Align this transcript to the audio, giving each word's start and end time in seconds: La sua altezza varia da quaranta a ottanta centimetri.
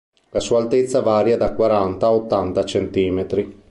La 0.31 0.39
sua 0.39 0.59
altezza 0.59 1.01
varia 1.03 1.37
da 1.37 1.53
quaranta 1.53 2.07
a 2.07 2.11
ottanta 2.13 2.65
centimetri. 2.65 3.59